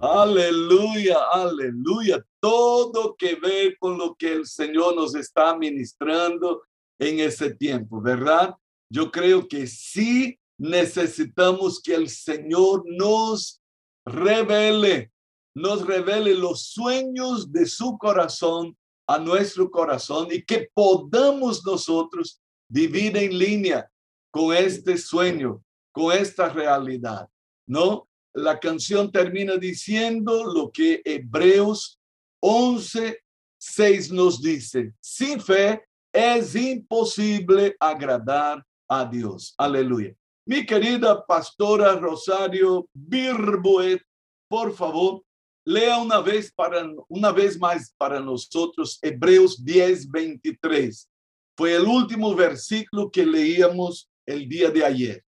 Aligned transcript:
Aleluya, 0.00 1.18
aleluya. 1.30 2.24
Todo 2.40 3.14
que 3.16 3.34
ver 3.34 3.76
con 3.78 3.98
lo 3.98 4.14
que 4.14 4.32
el 4.32 4.46
Señor 4.46 4.96
nos 4.96 5.14
está 5.14 5.54
ministrando 5.54 6.62
en 6.98 7.20
ese 7.20 7.54
tiempo, 7.54 8.00
¿verdad? 8.00 8.54
Yo 8.90 9.10
creo 9.10 9.46
que 9.46 9.66
sí 9.66 10.38
necesitamos 10.58 11.82
que 11.82 11.94
el 11.94 12.08
Señor 12.08 12.82
nos 12.86 13.60
revele, 14.06 15.12
nos 15.54 15.86
revele 15.86 16.34
los 16.34 16.68
sueños 16.68 17.52
de 17.52 17.66
su 17.66 17.98
corazón 17.98 18.74
a 19.06 19.18
nuestro 19.18 19.70
corazón 19.70 20.28
y 20.30 20.42
que 20.42 20.70
podamos 20.72 21.64
nosotros 21.64 22.40
vivir 22.70 23.18
en 23.18 23.36
línea 23.36 23.90
con 24.30 24.56
este 24.56 24.96
sueño, 24.96 25.62
con 25.92 26.12
esta 26.12 26.48
realidad, 26.48 27.28
¿no? 27.66 28.08
La 28.34 28.58
canción 28.58 29.10
termina 29.10 29.56
diciendo 29.56 30.44
lo 30.44 30.70
que 30.70 31.02
Hebreos 31.04 32.00
11, 32.40 33.18
6 33.58 34.12
nos 34.12 34.40
dice, 34.40 34.94
sin 35.00 35.40
fe 35.40 35.82
es 36.12 36.54
imposible 36.54 37.76
agradar 37.78 38.64
a 38.88 39.04
Dios. 39.04 39.54
Aleluya. 39.58 40.14
Mi 40.46 40.64
querida 40.64 41.24
pastora 41.26 41.96
Rosario 41.96 42.88
Birboet, 42.92 44.02
por 44.48 44.74
favor, 44.74 45.22
lea 45.64 45.98
una 45.98 46.20
vez 46.20 46.52
para 46.52 46.88
una 47.08 47.30
vez 47.30 47.58
más 47.58 47.94
para 47.96 48.20
nosotros 48.20 48.98
Hebreos 49.02 49.64
10, 49.64 50.10
23. 50.10 51.08
Fue 51.56 51.74
el 51.74 51.82
último 51.82 52.34
versículo 52.34 53.10
que 53.10 53.24
leíamos 53.24 54.08
el 54.26 54.48
día 54.48 54.70
de 54.70 54.84
ayer. 54.84 55.24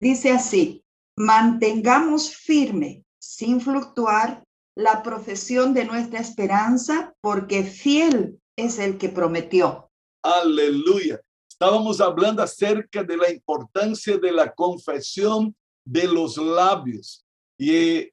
Dice 0.00 0.30
así, 0.30 0.82
mantengamos 1.16 2.34
firme, 2.34 3.04
sin 3.18 3.60
fluctuar, 3.60 4.42
la 4.76 5.02
profesión 5.02 5.74
de 5.74 5.84
nuestra 5.84 6.20
esperanza, 6.20 7.14
porque 7.20 7.64
fiel 7.64 8.40
es 8.56 8.78
el 8.78 8.98
que 8.98 9.08
prometió. 9.08 9.90
Aleluya. 10.22 11.20
Estábamos 11.48 12.00
hablando 12.00 12.42
acerca 12.42 13.02
de 13.02 13.16
la 13.16 13.30
importancia 13.30 14.16
de 14.16 14.32
la 14.32 14.52
confesión 14.54 15.54
de 15.84 16.06
los 16.06 16.36
labios 16.36 17.24
y 17.58 18.08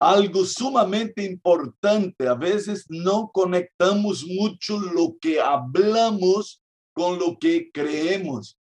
algo 0.00 0.44
sumamente 0.44 1.22
importante. 1.22 2.26
A 2.26 2.34
veces 2.34 2.86
no 2.88 3.30
conectamos 3.32 4.24
mucho 4.26 4.80
lo 4.80 5.16
que 5.20 5.40
hablamos 5.40 6.62
con 6.92 7.18
lo 7.18 7.38
que 7.38 7.70
creemos. 7.70 8.58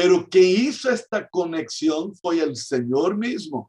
Pero 0.00 0.28
quien 0.28 0.68
hizo 0.68 0.88
esta 0.90 1.28
conexión 1.28 2.14
fue 2.14 2.38
el 2.38 2.54
Señor 2.54 3.16
mismo, 3.16 3.68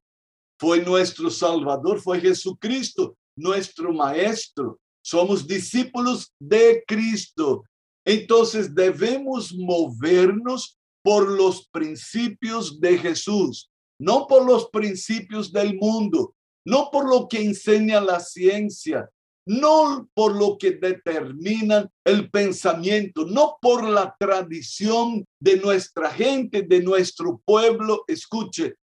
fue 0.60 0.80
nuestro 0.86 1.32
Salvador, 1.32 2.00
fue 2.00 2.22
Jesucristo, 2.22 3.18
nuestro 3.36 3.92
Maestro. 3.92 4.80
Somos 5.04 5.48
discípulos 5.48 6.32
de 6.40 6.84
Cristo. 6.86 7.64
Entonces 8.06 8.76
debemos 8.76 9.56
movernos 9.56 10.78
por 11.02 11.28
los 11.28 11.68
principios 11.70 12.80
de 12.80 13.00
Jesús, 13.00 13.72
no 14.00 14.28
por 14.28 14.46
los 14.46 14.70
principios 14.70 15.52
del 15.52 15.78
mundo, 15.78 16.36
no 16.64 16.92
por 16.92 17.10
lo 17.10 17.28
que 17.28 17.42
enseña 17.42 18.00
la 18.00 18.20
ciencia, 18.20 19.10
no 19.50 20.08
por 20.14 20.36
lo 20.36 20.60
que 20.60 20.74
determina 20.74 21.90
el 22.06 22.30
pensamiento, 22.30 23.26
no 23.26 23.58
por 23.60 23.84
la 23.84 24.16
tradición 24.20 25.26
de 25.42 25.58
nuestra 25.58 26.12
gente, 26.12 26.62
de 26.62 26.84
nuestro 26.84 27.42
pueblo. 27.44 28.04
Escuche, 28.08 28.76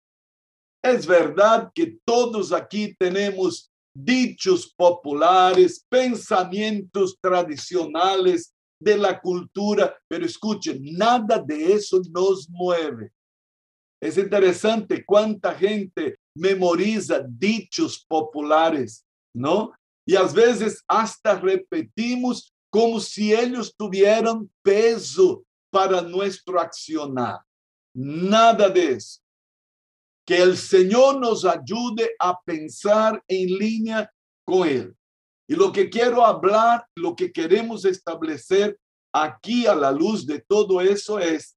es 0.82 1.06
verdad 1.06 1.70
que 1.74 1.98
todos 2.06 2.50
aquí 2.50 2.94
tenemos 2.98 3.70
dichos 3.94 4.72
populares, 4.74 5.84
pensamientos 5.86 7.18
tradicionales 7.20 8.54
de 8.80 8.96
la 8.96 9.20
cultura, 9.20 9.94
pero 10.08 10.24
escuche, 10.24 10.78
nada 10.80 11.38
de 11.46 11.74
eso 11.74 12.00
nos 12.10 12.48
mueve. 12.48 13.12
Es 14.02 14.16
interesante 14.16 15.04
cuánta 15.04 15.54
gente 15.54 16.16
memoriza 16.34 17.22
dichos 17.28 18.02
populares, 18.08 19.04
¿no? 19.34 19.74
Y 20.06 20.16
às 20.16 20.32
vezes 20.32 20.84
hasta 20.86 21.38
repetimos 21.38 22.54
como 22.70 23.00
si 23.00 23.32
ellos 23.32 23.74
tuvieran 23.76 24.50
peso 24.62 25.44
para 25.70 26.02
nuestro 26.02 26.60
accionar. 26.60 27.40
Nada 27.94 28.68
de 28.68 28.92
eso. 28.92 29.20
Que 30.26 30.42
el 30.42 30.56
Señor 30.56 31.20
nos 31.20 31.44
ayude 31.44 32.10
a 32.18 32.38
pensar 32.40 33.22
en 33.28 33.58
línea 33.58 34.10
con 34.44 34.68
Él. 34.68 34.96
Y 35.46 35.54
lo 35.54 35.72
que 35.72 35.90
quiero 35.90 36.24
hablar, 36.24 36.86
lo 36.96 37.14
que 37.14 37.30
queremos 37.30 37.84
establecer 37.84 38.78
aquí 39.12 39.66
a 39.66 39.74
la 39.74 39.92
luz 39.92 40.26
de 40.26 40.40
todo 40.40 40.80
eso 40.80 41.18
es, 41.18 41.56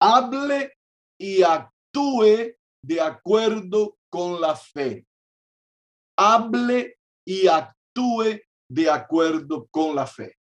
hable 0.00 0.74
y 1.18 1.42
actúe 1.42 2.56
de 2.82 3.00
acuerdo 3.00 3.96
con 4.10 4.40
la 4.40 4.54
fe. 4.54 5.06
Hable 6.18 6.98
y 7.26 7.48
actúe 7.48 8.40
de 8.68 8.90
acuerdo 8.90 9.66
con 9.70 9.94
la 9.94 10.06
fe. 10.06 10.36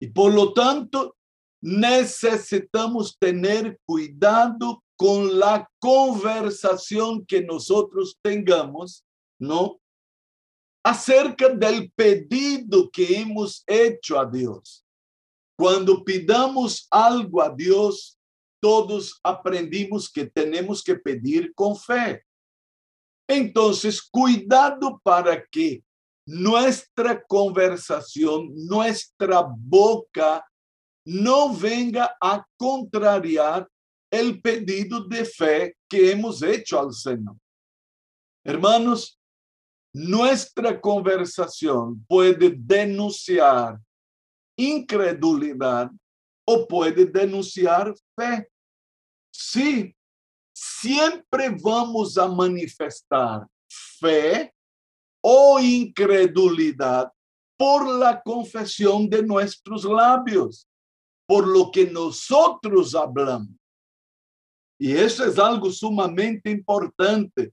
Y 0.00 0.08
por 0.08 0.32
lo 0.32 0.52
tanto, 0.52 1.16
necesitamos 1.60 3.16
tener 3.18 3.78
cuidado 3.86 4.82
con 4.96 5.38
la 5.38 5.68
conversación 5.78 7.24
que 7.26 7.42
nosotros 7.42 8.18
tengamos, 8.22 9.04
¿no? 9.40 9.80
Acerca 10.84 11.48
del 11.48 11.90
pedido 11.92 12.90
que 12.90 13.18
hemos 13.18 13.64
hecho 13.66 14.18
a 14.20 14.26
Dios. 14.26 14.84
Cuando 15.58 16.04
pidamos 16.04 16.86
algo 16.90 17.40
a 17.40 17.48
Dios, 17.48 18.18
todos 18.60 19.18
aprendimos 19.22 20.10
que 20.10 20.26
tenemos 20.26 20.82
que 20.82 20.96
pedir 20.96 21.54
con 21.54 21.76
fe. 21.76 22.22
Entonces, 23.28 24.02
cuidado 24.02 25.00
para 25.02 25.44
que 25.46 25.82
nuestra 26.26 27.22
conversación, 27.22 28.50
nuestra 28.54 29.46
boca, 29.46 30.44
no 31.06 31.54
venga 31.54 32.16
a 32.20 32.44
contrariar 32.56 33.68
el 34.10 34.40
pedido 34.40 35.04
de 35.04 35.24
fe 35.24 35.76
que 35.88 36.12
hemos 36.12 36.42
hecho 36.42 36.80
al 36.80 36.92
Señor. 36.92 37.36
Hermanos, 38.44 39.18
nuestra 39.92 40.80
conversación 40.80 42.04
puede 42.06 42.54
denunciar 42.56 43.78
incredulidad 44.56 45.90
o 46.46 46.66
puede 46.66 47.06
denunciar 47.06 47.94
fe. 48.16 48.48
Sí, 49.32 49.94
siempre 50.64 51.54
vamos 51.60 52.16
a 52.16 52.26
manifestar 52.26 53.46
fe 53.98 54.52
o 55.22 55.60
incredulidad 55.60 57.12
por 57.56 57.86
la 57.86 58.20
confesión 58.22 59.08
de 59.08 59.22
nuestros 59.22 59.84
labios, 59.84 60.66
por 61.26 61.46
lo 61.46 61.70
que 61.70 61.86
nosotros 61.90 62.94
hablamos. 62.94 63.48
Y 64.78 64.92
eso 64.92 65.24
es 65.24 65.38
algo 65.38 65.70
sumamente 65.70 66.50
importante. 66.50 67.52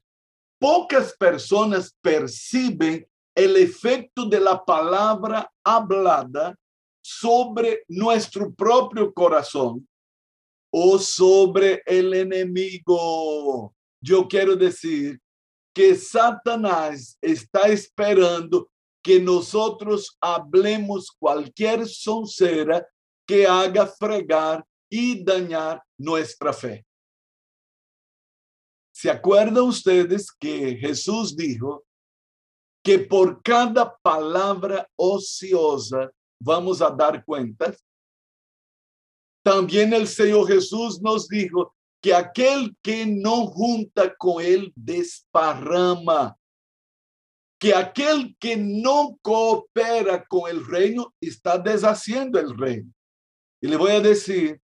Pocas 0.59 1.15
personas 1.17 1.95
perciben 2.01 3.07
el 3.35 3.55
efecto 3.57 4.25
de 4.25 4.39
la 4.39 4.63
palabra 4.63 5.49
hablada 5.63 6.55
sobre 7.01 7.83
nuestro 7.87 8.53
propio 8.53 9.13
corazón 9.13 9.87
o 10.71 10.97
sobre 10.97 11.83
el 11.85 12.13
enemigo. 12.13 13.75
Yo 14.01 14.27
quiero 14.27 14.55
decir 14.55 15.19
que 15.73 15.95
Satanás 15.95 17.17
está 17.21 17.67
esperando 17.67 18.69
que 19.03 19.19
nosotros 19.19 20.17
hablemos 20.21 21.11
cualquier 21.11 21.87
soncera 21.87 22.87
que 23.27 23.45
haga 23.47 23.87
fregar 23.87 24.65
y 24.89 25.23
dañar 25.23 25.81
nuestra 25.97 26.53
fe. 26.53 26.85
¿Se 28.93 29.09
acuerdan 29.09 29.63
ustedes 29.63 30.31
que 30.31 30.75
Jesús 30.77 31.35
dijo 31.35 31.83
que 32.83 32.99
por 32.99 33.41
cada 33.41 33.95
palabra 33.97 34.87
ociosa 34.95 36.11
vamos 36.39 36.81
a 36.81 36.89
dar 36.89 37.23
cuentas? 37.25 37.83
También 39.43 39.93
el 39.93 40.07
Señor 40.07 40.47
Jesús 40.47 41.01
nos 41.01 41.27
dijo 41.27 41.73
que 42.01 42.13
aquel 42.13 42.75
que 42.81 43.05
no 43.05 43.47
junta 43.47 44.15
con 44.15 44.43
él 44.43 44.71
desparrama, 44.75 46.37
que 47.59 47.75
aquel 47.75 48.35
que 48.39 48.57
no 48.57 49.17
coopera 49.21 50.25
con 50.25 50.49
el 50.49 50.65
reino 50.65 51.13
está 51.21 51.59
deshaciendo 51.59 52.39
el 52.39 52.57
reino. 52.57 52.91
Y 53.61 53.67
le 53.67 53.77
voy 53.77 53.91
a 53.91 53.99
decir, 53.99 54.59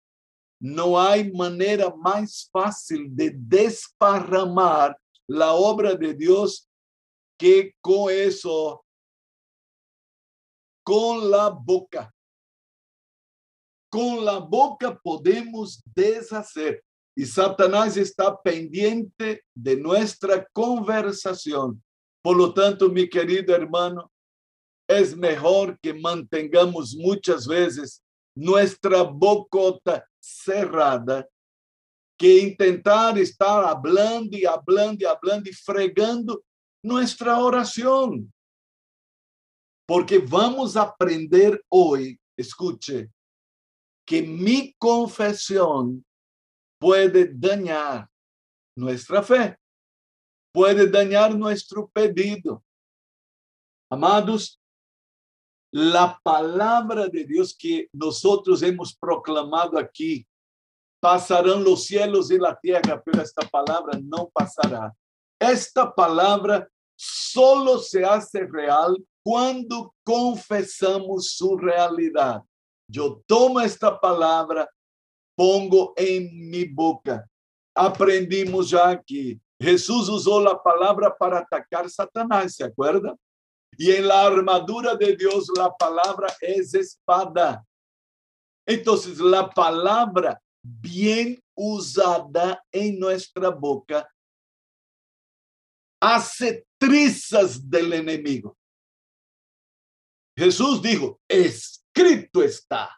no 0.58 0.98
hay 0.98 1.30
manera 1.30 1.94
más 1.94 2.48
fácil 2.50 3.14
de 3.14 3.32
desparramar 3.34 4.98
la 5.26 5.52
obra 5.52 5.94
de 5.94 6.14
Dios 6.14 6.68
que 7.38 7.74
con 7.82 8.10
eso, 8.10 8.82
con 10.82 11.30
la 11.30 11.50
boca, 11.50 12.14
con 13.96 14.26
la 14.26 14.40
boca 14.40 14.94
podemos 15.02 15.82
deshacer. 15.94 16.84
Y 17.16 17.24
Satanás 17.24 17.96
está 17.96 18.38
pendiente 18.42 19.42
de 19.54 19.74
nuestra 19.74 20.46
conversación. 20.52 21.82
Por 22.22 22.36
lo 22.36 22.52
tanto, 22.52 22.90
mi 22.90 23.08
querido 23.08 23.54
hermano, 23.54 24.12
es 24.86 25.16
mejor 25.16 25.78
que 25.80 25.94
mantengamos 25.94 26.94
muchas 26.94 27.46
veces 27.46 28.02
nuestra 28.36 29.00
bocota 29.00 30.06
cerrada 30.20 31.26
que 32.18 32.40
intentar 32.40 33.18
estar 33.18 33.64
hablando 33.64 34.36
y 34.36 34.44
hablando 34.44 35.04
y 35.04 35.06
hablando 35.06 35.48
y 35.48 35.54
fregando 35.54 36.44
nuestra 36.84 37.38
oración. 37.38 38.30
Porque 39.86 40.18
vamos 40.18 40.76
a 40.76 40.82
aprender 40.82 41.64
hoy, 41.70 42.20
escuche, 42.36 43.10
que 44.06 44.22
mi 44.22 44.72
confesión 44.78 46.04
puede 46.78 47.30
dañar 47.34 48.08
nuestra 48.76 49.22
fe, 49.22 49.58
puede 50.52 50.88
dañar 50.88 51.36
nuestro 51.36 51.88
pedido. 51.88 52.62
Amados, 53.90 54.60
la 55.72 56.18
palabra 56.22 57.08
de 57.08 57.24
Dios 57.24 57.54
que 57.58 57.88
nosotros 57.92 58.62
hemos 58.62 58.94
proclamado 58.96 59.78
aquí, 59.78 60.26
pasarán 61.00 61.62
los 61.62 61.84
cielos 61.84 62.30
y 62.30 62.38
la 62.38 62.58
tierra, 62.58 63.02
pero 63.04 63.22
esta 63.22 63.46
palabra 63.48 63.98
no 64.02 64.30
pasará. 64.32 64.94
Esta 65.38 65.94
palabra 65.94 66.68
solo 66.96 67.78
se 67.78 68.04
hace 68.04 68.46
real 68.46 68.96
cuando 69.22 69.94
confesamos 70.02 71.32
su 71.36 71.56
realidad. 71.58 72.42
Yo 72.88 73.22
tomo 73.26 73.60
esta 73.60 73.98
palabra, 73.98 74.68
pongo 75.36 75.92
en 75.96 76.48
mi 76.48 76.64
boca. 76.64 77.28
Aprendimos 77.74 78.70
ya 78.70 79.02
que 79.02 79.40
Jesús 79.58 80.08
usó 80.08 80.40
la 80.40 80.62
palabra 80.62 81.14
para 81.16 81.38
atacar 81.40 81.90
Satanás, 81.90 82.54
¿se 82.54 82.64
acuerda? 82.64 83.14
Y 83.76 83.90
en 83.92 84.06
la 84.06 84.26
armadura 84.26 84.94
de 84.94 85.16
Dios 85.16 85.50
la 85.56 85.74
palabra 85.74 86.34
es 86.40 86.74
espada. 86.74 87.64
Entonces 88.66 89.18
la 89.18 89.48
palabra 89.48 90.40
bien 90.62 91.42
usada 91.54 92.62
en 92.72 92.98
nuestra 92.98 93.50
boca 93.50 94.08
hace 96.00 96.66
trizas 96.78 97.68
del 97.68 97.92
enemigo. 97.92 98.56
Jesús 100.36 100.82
dijo, 100.82 101.18
escrito 101.96 102.42
está, 102.42 102.90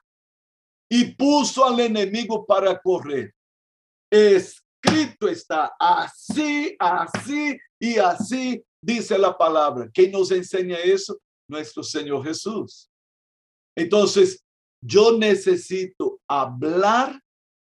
y 0.90 1.12
puso 1.14 1.64
al 1.64 1.78
enemigo 1.80 2.44
para 2.44 2.78
correr. 2.80 3.32
Escrito 4.10 5.28
está, 5.28 5.72
así, 5.78 6.74
así 6.78 7.56
y 7.78 7.98
así 7.98 8.62
dice 8.82 9.18
la 9.18 9.36
palabra. 9.36 9.88
¿Quién 9.92 10.12
nos 10.12 10.30
enseña 10.30 10.78
eso? 10.78 11.18
Nuestro 11.48 11.82
Señor 11.82 12.24
Jesús. 12.24 12.90
Entonces, 13.76 14.42
yo 14.82 15.16
necesito 15.16 16.20
hablar 16.26 17.20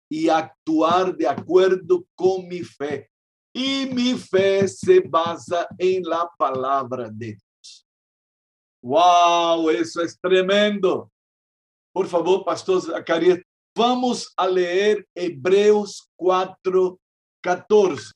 y 0.10 0.30
actuar 0.30 1.16
de 1.16 1.28
acuerdo 1.28 2.06
con 2.16 2.48
mi 2.48 2.62
fe. 2.62 3.10
Y 3.54 3.88
mi 3.88 4.14
fe 4.18 4.68
se 4.68 5.02
basa 5.02 5.68
en 5.78 6.04
la 6.04 6.30
palabra 6.38 7.10
de 7.12 7.34
Dios. 7.34 7.88
¡Wow! 8.82 9.70
Eso 9.72 10.02
es 10.02 10.18
tremendo. 10.20 11.12
Por 11.94 12.07
favor, 12.07 12.45
Pastor 12.45 12.81
Zacarias, 12.81 13.39
vamos 13.75 14.31
a 14.38 14.47
leer 14.47 15.07
Hebreos 15.15 16.09
4, 16.15 17.00
14. 17.41 18.12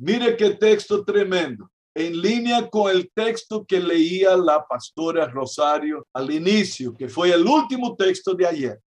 Mire 0.00 0.36
qué 0.36 0.50
texto 0.50 1.04
tremendo. 1.04 1.68
En 1.94 2.20
línea 2.20 2.68
con 2.68 2.90
el 2.90 3.10
texto 3.14 3.64
que 3.64 3.80
leía 3.80 4.36
la 4.36 4.66
pastora 4.66 5.26
Rosario 5.28 6.06
al 6.12 6.30
inicio, 6.30 6.94
que 6.94 7.08
fue 7.08 7.32
el 7.32 7.46
último 7.46 7.96
texto 7.96 8.34
de 8.34 8.46
ayer. 8.46 8.80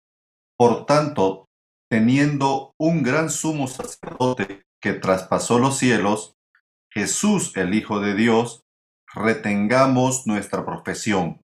Por 0.58 0.87
tanto, 0.87 1.49
teniendo 1.88 2.75
un 2.78 3.05
gran 3.05 3.31
sumo 3.31 3.69
sacerdote 3.69 4.64
que 4.81 4.94
traspasó 4.94 5.61
los 5.61 5.78
cielos, 5.78 6.34
Jesús 6.90 7.56
el 7.56 7.75
Hijo 7.75 8.00
de 8.00 8.14
Dios, 8.14 8.64
retengamos 9.14 10.26
nuestra 10.26 10.64
profesión. 10.64 11.40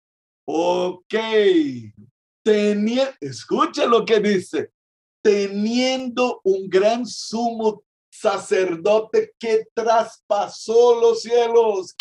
Ok, 0.53 1.13
tenía, 2.43 3.15
escucha 3.21 3.85
lo 3.85 4.03
que 4.03 4.19
dice, 4.19 4.71
teniendo 5.23 6.41
un 6.43 6.69
gran 6.69 7.05
sumo 7.05 7.83
sacerdote 8.09 9.33
que 9.39 9.67
traspasó 9.73 10.99
los 10.99 11.21
cielos. 11.21 11.95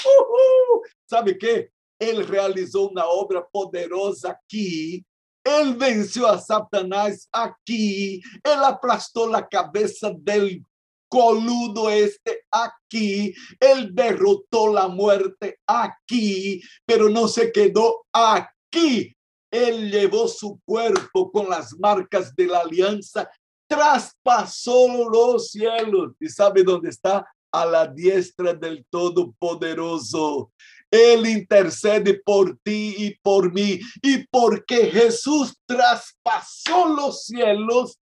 ¿Sabe 1.08 1.38
qué? 1.38 1.70
Él 1.96 2.26
realizó 2.26 2.88
una 2.88 3.06
obra 3.06 3.46
poderosa 3.46 4.30
aquí 4.30 5.04
él 5.44 5.74
venció 5.74 6.26
a 6.26 6.38
Satanás 6.38 7.28
aquí. 7.32 8.20
Él 8.44 8.64
aplastó 8.64 9.28
la 9.28 9.46
cabeza 9.48 10.12
del 10.14 10.64
coludo 11.10 11.90
este 11.90 12.44
aquí. 12.50 13.34
Él 13.58 13.90
derrotó 13.92 14.72
la 14.72 14.88
muerte 14.88 15.58
aquí, 15.66 16.62
pero 16.86 17.10
no 17.10 17.28
se 17.28 17.52
quedó 17.52 18.06
aquí. 18.12 19.14
Él 19.50 19.90
llevó 19.90 20.28
su 20.28 20.60
cuerpo 20.64 21.30
con 21.30 21.50
las 21.50 21.76
marcas 21.78 22.34
de 22.36 22.46
la 22.46 22.60
alianza, 22.60 23.28
traspasó 23.68 25.10
los 25.10 25.50
cielos. 25.50 26.12
¿Y 26.20 26.28
sabe 26.28 26.62
dónde 26.62 26.90
está? 26.90 27.26
A 27.52 27.66
la 27.66 27.86
diestra 27.86 28.54
del 28.54 28.86
Todopoderoso. 28.88 30.52
Él 30.88 31.26
intercede 31.26 32.20
por 32.24 32.56
ti 32.62 32.94
y 32.96 33.18
por 33.20 33.52
mí. 33.52 33.80
Y 34.00 34.24
porque 34.28 34.86
Jesús 34.90 35.56
traspasó 35.66 36.88
los 36.88 37.24
cielos, 37.24 37.98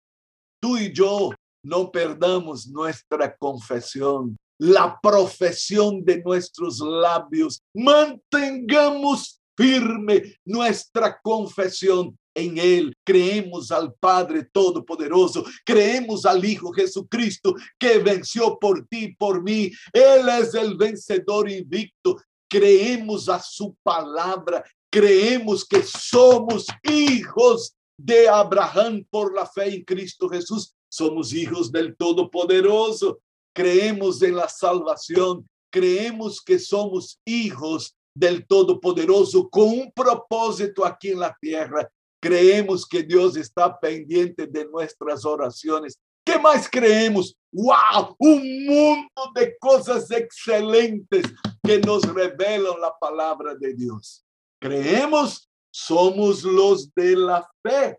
tú 0.61 0.79
y 0.79 0.93
yo 0.95 1.31
no 1.65 1.91
perdamos 1.91 2.67
nuestra 2.69 3.35
confesión, 3.37 4.37
la 4.59 4.99
profesión 5.03 6.05
de 6.05 6.23
nuestros 6.23 6.79
labios. 6.79 7.61
Mantengamos 7.75 9.41
firme 9.57 10.37
nuestra 10.45 11.19
confesión 11.23 12.17
en 12.35 12.59
Él. 12.59 12.95
Creemos 13.05 13.71
al 13.73 13.95
Padre 13.95 14.45
Todopoderoso, 14.53 15.45
creemos 15.65 16.27
al 16.27 16.45
Hijo 16.45 16.73
Jesucristo 16.73 17.55
que 17.79 17.99
venció 17.99 18.59
por 18.59 18.87
ti, 18.87 19.15
por 19.17 19.43
mí. 19.43 19.71
Él 19.93 20.29
es 20.29 20.55
el 20.55 20.77
vencedor 20.77 21.51
invicto 21.51 22.17
creemos 22.55 23.29
a 23.29 23.41
su 23.41 23.77
palabra, 23.83 24.65
creemos 24.89 25.65
que 25.65 25.83
somos 25.83 26.67
hijos 26.85 27.75
de 27.99 28.29
Abraham 28.29 29.05
por 29.11 29.35
la 29.35 29.45
fe 29.45 29.75
en 29.75 29.85
Cristo 29.85 30.29
Jesús, 30.29 30.73
somos 30.95 31.33
hijos 31.33 31.73
del 31.73 31.97
Todopoderoso, 31.97 33.19
creemos 33.53 34.23
en 34.23 34.37
la 34.37 34.49
salvación, 34.49 35.45
creemos 35.73 36.41
que 36.41 36.57
somos 36.57 37.19
hijos 37.25 37.97
del 38.17 38.47
Todopoderoso 38.47 39.49
con 39.51 39.67
un 39.71 39.93
propósito 39.93 40.85
aquí 40.85 41.11
en 41.11 41.19
la 41.19 41.37
tierra. 41.41 41.91
Creemos 42.23 42.87
que 42.87 43.03
Dios 43.03 43.37
está 43.37 43.77
pendiente 43.77 44.47
de 44.47 44.67
nuestras 44.67 45.25
oraciones. 45.25 45.99
¿Qué 46.25 46.39
más 46.39 46.69
creemos? 46.71 47.35
¡Wow! 47.53 48.15
Un 48.19 48.65
mundo 48.65 49.33
de 49.35 49.57
cosas 49.59 50.09
excelentes 50.13 51.25
que 51.61 51.81
nos 51.81 52.03
revelan 52.03 52.81
la 52.81 52.97
palabra 53.01 53.57
de 53.57 53.75
Dios. 53.75 54.25
Creemos, 54.61 55.51
somos 55.73 56.45
los 56.45 56.95
de 56.95 57.17
la 57.17 57.51
fe. 57.65 57.99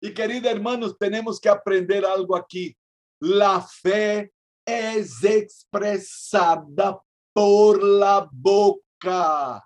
Y 0.00 0.12
queridos 0.12 0.52
hermanos, 0.52 0.96
tenemos 0.98 1.40
que 1.40 1.48
aprender 1.48 2.04
algo 2.04 2.36
aquí. 2.36 2.76
La 3.20 3.60
fe 3.60 4.32
es 4.64 5.22
expresada 5.24 7.00
por 7.32 7.82
la 7.82 8.28
boca. 8.30 9.64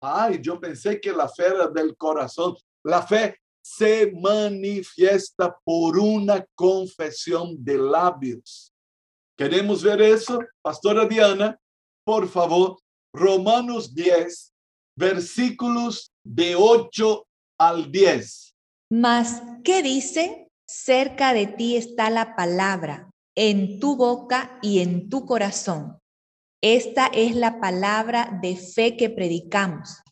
Ay, 0.00 0.40
yo 0.40 0.60
pensé 0.60 1.00
que 1.00 1.12
la 1.12 1.28
fe 1.28 1.46
era 1.46 1.68
del 1.68 1.96
corazón. 1.96 2.56
La 2.84 3.06
fe 3.06 3.38
se 3.62 4.12
manifiesta 4.12 5.56
por 5.64 5.98
una 5.98 6.46
confesión 6.54 7.56
de 7.64 7.78
labios. 7.78 8.72
¿Queremos 9.36 9.82
ver 9.82 10.00
eso? 10.00 10.38
Pastora 10.62 11.04
Diana, 11.04 11.58
por 12.04 12.28
favor, 12.28 12.78
Romanos 13.12 13.92
10, 13.92 14.54
versículos 14.96 16.12
de 16.24 16.54
8 16.56 17.26
al 17.58 17.90
10. 17.90 18.55
Mas, 18.90 19.42
¿qué 19.64 19.82
dice? 19.82 20.48
Cerca 20.68 21.34
de 21.34 21.48
ti 21.48 21.76
está 21.76 22.08
la 22.08 22.36
palabra, 22.36 23.10
en 23.36 23.80
tu 23.80 23.96
boca 23.96 24.60
y 24.62 24.78
en 24.78 25.08
tu 25.08 25.26
corazón. 25.26 25.98
Esta 26.62 27.06
es 27.06 27.34
la 27.34 27.58
palabra 27.60 28.38
de 28.40 28.56
fe 28.56 28.96
que 28.96 29.10
predicamos, 29.10 30.02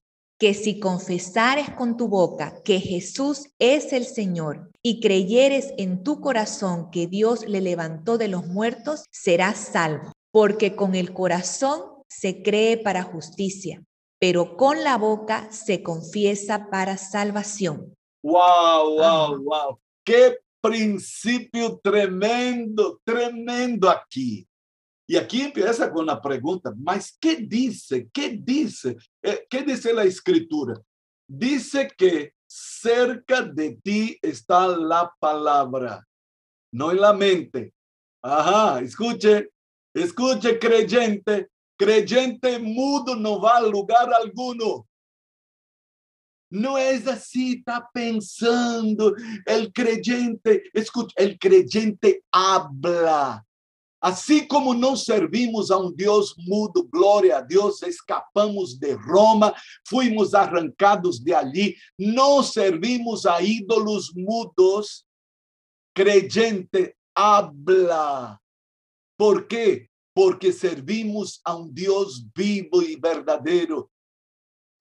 que 0.40 0.54
si 0.54 0.80
confesares 0.80 1.70
con 1.70 1.96
tu 1.96 2.08
boca 2.08 2.62
que 2.64 2.80
Jesús 2.80 3.48
es 3.60 3.92
el 3.92 4.06
Señor 4.06 4.70
y 4.82 5.00
creyeres 5.00 5.72
en 5.78 6.02
tu 6.02 6.20
corazón 6.20 6.90
que 6.90 7.06
Dios 7.06 7.46
le 7.46 7.60
levantó 7.60 8.18
de 8.18 8.26
los 8.26 8.48
muertos, 8.48 9.04
serás 9.12 9.56
salvo, 9.56 10.12
porque 10.32 10.74
con 10.74 10.96
el 10.96 11.12
corazón 11.12 11.80
se 12.08 12.42
cree 12.42 12.76
para 12.76 13.04
justicia, 13.04 13.84
pero 14.18 14.56
con 14.56 14.82
la 14.82 14.98
boca 14.98 15.48
se 15.52 15.84
confiesa 15.84 16.70
para 16.70 16.96
salvación. 16.96 17.94
Wow, 18.24 18.96
wow, 18.96 19.36
wow. 19.36 19.80
Qué 20.02 20.38
principio 20.62 21.78
tremendo, 21.84 22.98
tremendo 23.04 23.90
aquí. 23.90 24.48
Y 25.06 25.16
aquí 25.16 25.42
empieza 25.42 25.92
con 25.92 26.06
la 26.06 26.22
pregunta, 26.22 26.72
mas 26.74 27.14
¿qué 27.20 27.36
dice? 27.36 28.08
¿Qué 28.10 28.30
dice? 28.30 28.96
Eh, 29.22 29.46
¿Qué 29.50 29.62
dice 29.62 29.92
la 29.92 30.04
escritura? 30.04 30.80
Dice 31.28 31.86
que 31.98 32.32
cerca 32.46 33.42
de 33.42 33.78
ti 33.82 34.18
está 34.22 34.68
la 34.68 35.12
palabra, 35.20 36.02
no 36.72 36.92
en 36.92 37.00
la 37.02 37.12
mente. 37.12 37.74
Ajá, 38.22 38.80
escuche, 38.80 39.50
escuche 39.94 40.58
creyente, 40.58 41.50
creyente 41.76 42.58
mudo 42.58 43.16
no 43.16 43.38
va 43.38 43.58
a 43.58 43.66
lugar 43.66 44.14
alguno. 44.14 44.86
No 46.54 46.78
es 46.78 47.08
así, 47.08 47.54
está 47.54 47.90
pensando. 47.92 49.12
El 49.44 49.72
creyente, 49.72 50.62
escucha, 50.72 51.12
el 51.16 51.36
creyente 51.36 52.22
habla. 52.30 53.44
Assim 54.00 54.46
como 54.46 54.72
não 54.72 54.94
servimos 54.94 55.72
a 55.72 55.78
um 55.78 55.90
Deus 55.90 56.32
mudo, 56.38 56.86
glória 56.86 57.38
a 57.38 57.40
Deus, 57.40 57.82
escapamos 57.82 58.78
de 58.78 58.92
Roma, 58.92 59.52
fomos 59.88 60.32
arrancados 60.32 61.18
de 61.18 61.34
ali, 61.34 61.74
não 61.98 62.40
servimos 62.40 63.26
a 63.26 63.42
ídolos 63.42 64.12
mudos, 64.14 65.04
creyente 65.92 66.94
habla. 67.16 68.38
Por? 69.18 69.48
Porque 70.14 70.52
servimos 70.52 71.40
a 71.44 71.56
um 71.56 71.68
Deus 71.68 72.24
vivo 72.36 72.80
e 72.80 72.94
verdadeiro. 72.94 73.90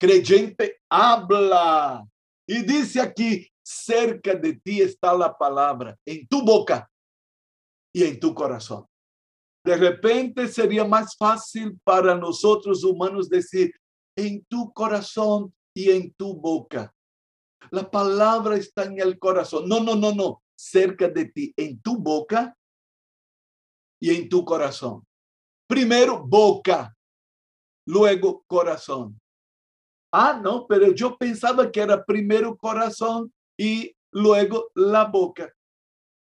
Creyente 0.04 0.82
habla. 0.90 2.06
E 2.46 2.62
disse 2.62 3.00
aqui: 3.00 3.48
cerca 3.64 4.36
de 4.36 4.54
ti 4.60 4.80
está 4.80 5.12
a 5.12 5.32
palavra, 5.32 5.98
em 6.06 6.26
tu 6.26 6.44
boca 6.44 6.86
e 7.94 8.04
em 8.04 8.20
tu 8.20 8.34
coração. 8.34 8.86
De 9.64 9.74
repente 9.74 10.46
sería 10.48 10.84
más 10.84 11.16
fácil 11.16 11.80
para 11.82 12.14
nosotros 12.14 12.84
humanos 12.84 13.30
decir, 13.30 13.72
en 14.14 14.44
tu 14.46 14.70
corazón 14.74 15.54
y 15.74 15.90
en 15.90 16.12
tu 16.12 16.34
boca. 16.34 16.94
La 17.70 17.90
palabra 17.90 18.56
está 18.56 18.84
en 18.84 19.00
el 19.00 19.18
corazón. 19.18 19.66
No, 19.66 19.80
no, 19.80 19.96
no, 19.96 20.12
no. 20.14 20.42
Cerca 20.54 21.08
de 21.08 21.24
ti, 21.30 21.54
en 21.56 21.80
tu 21.80 21.96
boca 21.96 22.54
y 23.98 24.14
en 24.14 24.28
tu 24.28 24.44
corazón. 24.44 25.02
Primero 25.66 26.22
boca, 26.22 26.94
luego 27.86 28.44
corazón. 28.46 29.18
Ah, 30.16 30.40
no, 30.40 30.66
pero 30.68 30.92
yo 30.92 31.16
pensaba 31.16 31.72
que 31.72 31.80
era 31.80 32.04
primero 32.04 32.56
corazón 32.56 33.32
y 33.58 33.92
luego 34.12 34.70
la 34.74 35.06
boca. 35.06 35.52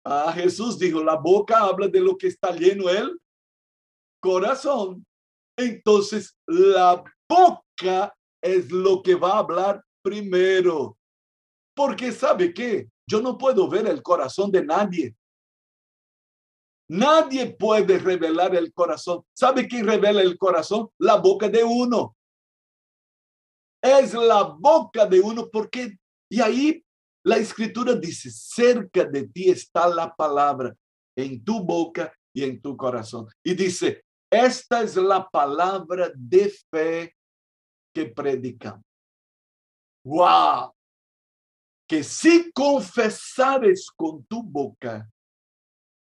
Ah, 0.05 0.31
Jesús 0.31 0.77
dijo, 0.77 1.03
la 1.03 1.15
boca 1.15 1.59
habla 1.59 1.87
de 1.87 1.99
lo 1.99 2.15
que 2.15 2.27
está 2.27 2.51
lleno 2.51 2.87
él 2.87 3.19
corazón, 4.19 5.05
entonces 5.57 6.35
la 6.45 7.03
boca 7.27 8.13
es 8.41 8.71
lo 8.71 9.01
que 9.01 9.15
va 9.15 9.33
a 9.33 9.39
hablar 9.39 9.83
primero. 10.01 10.97
Porque 11.75 12.11
sabe 12.11 12.53
qué? 12.53 12.89
Yo 13.07 13.21
no 13.21 13.37
puedo 13.37 13.67
ver 13.67 13.87
el 13.87 14.01
corazón 14.03 14.51
de 14.51 14.63
nadie. 14.63 15.15
Nadie 16.89 17.47
puede 17.47 17.99
revelar 17.99 18.55
el 18.55 18.73
corazón. 18.73 19.23
¿Sabe 19.33 19.67
quién 19.67 19.85
revela 19.85 20.21
el 20.21 20.37
corazón? 20.37 20.89
La 20.97 21.15
boca 21.15 21.47
de 21.47 21.63
uno. 21.63 22.15
Es 23.81 24.13
la 24.13 24.43
boca 24.43 25.05
de 25.05 25.19
uno 25.19 25.49
porque, 25.49 25.97
y 26.29 26.41
ahí 26.41 26.83
la 27.23 27.37
escritura 27.37 27.95
dice, 27.95 28.29
cerca 28.31 29.05
de 29.05 29.27
ti 29.27 29.49
está 29.49 29.87
la 29.87 30.13
palabra, 30.13 30.75
en 31.15 31.43
tu 31.43 31.63
boca 31.63 32.13
y 32.33 32.43
en 32.43 32.61
tu 32.61 32.75
corazón. 32.75 33.27
Y 33.43 33.53
dice, 33.53 34.03
esta 34.29 34.81
es 34.81 34.95
la 34.95 35.27
palabra 35.29 36.11
de 36.15 36.53
fe 36.69 37.15
que 37.93 38.05
predicamos. 38.05 38.83
¡Wow! 40.03 40.73
Que 41.87 42.03
si 42.03 42.51
confesares 42.51 43.89
con 43.95 44.23
tu 44.25 44.43
boca 44.43 45.09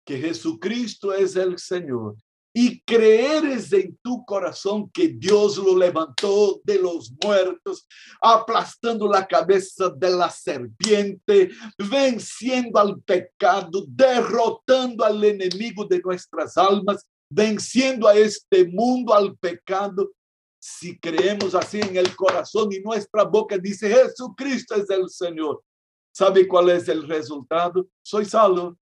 que 0.04 0.18
Jesucristo 0.18 1.12
es 1.12 1.36
el 1.36 1.58
Señor 1.58 2.16
y 2.58 2.80
creeres 2.80 3.70
en 3.74 3.98
tu 4.02 4.24
corazón 4.24 4.88
que 4.88 5.08
Dios 5.08 5.58
lo 5.58 5.76
levantó 5.76 6.58
de 6.64 6.78
los 6.78 7.12
muertos, 7.22 7.86
aplastando 8.18 9.06
la 9.06 9.26
cabeza 9.26 9.90
de 9.90 10.08
la 10.08 10.30
serpiente, 10.30 11.50
venciendo 11.76 12.78
al 12.78 12.98
pecado, 13.02 13.84
derrotando 13.86 15.04
al 15.04 15.22
enemigo 15.22 15.84
de 15.84 16.00
nuestras 16.00 16.56
almas, 16.56 17.06
venciendo 17.28 18.08
a 18.08 18.14
este 18.14 18.64
mundo, 18.64 19.12
al 19.12 19.36
pecado, 19.36 20.10
si 20.58 20.98
creemos 20.98 21.54
así 21.54 21.78
en 21.78 21.98
el 21.98 22.16
corazón 22.16 22.72
y 22.72 22.80
nuestra 22.80 23.24
boca 23.24 23.58
dice 23.58 23.90
Jesucristo 23.90 24.76
es 24.76 24.88
el 24.88 25.10
Señor. 25.10 25.62
¿Sabe 26.10 26.48
cuál 26.48 26.70
es 26.70 26.88
el 26.88 27.06
resultado? 27.06 27.86
Soy 28.02 28.24
salvo. 28.24 28.78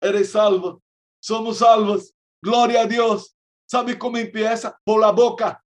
Eres 0.00 0.32
salvo. 0.32 0.82
Somos 1.20 1.58
salvos. 1.58 2.13
Gloria 2.44 2.82
a 2.82 2.86
Dios. 2.86 3.34
¿Sabe 3.66 3.98
cómo 3.98 4.18
empieza? 4.18 4.78
Por 4.84 5.00
la 5.00 5.12
boca. 5.12 5.64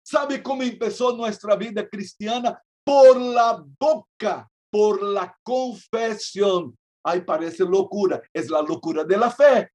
¿Sabe 0.00 0.40
cómo 0.40 0.62
empezó 0.62 1.16
nuestra 1.16 1.56
vida 1.56 1.88
cristiana? 1.88 2.62
Por 2.84 3.20
la 3.20 3.64
boca, 3.80 4.48
por 4.70 5.02
la 5.02 5.36
confesión. 5.42 6.78
Ay, 7.04 7.22
parece 7.22 7.64
locura. 7.64 8.22
Es 8.32 8.48
la 8.48 8.62
locura 8.62 9.02
de 9.02 9.16
la 9.16 9.28
fe. 9.28 9.72